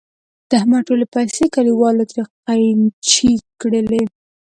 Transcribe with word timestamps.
د 0.49 0.51
احمد 0.59 0.81
ټولې 0.87 1.05
پیسې 1.15 1.45
کلیوالو 1.55 2.03
ترې 2.11 2.23
قېنچي 2.45 3.33
کړلې. 3.61 4.03